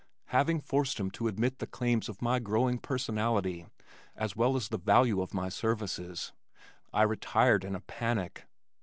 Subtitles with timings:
[0.33, 3.67] Having forced him to admit the claims of my growing personality
[4.15, 6.33] as well as the value of my services,
[6.91, 8.47] I retired in a panic.